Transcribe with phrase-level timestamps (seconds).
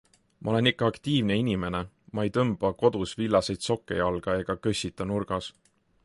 [0.45, 1.81] Ma olen ikka aktiivne inimene,
[2.17, 5.51] ma ei tõmba kodus villaseid sokke jalga ega kössita nurgas.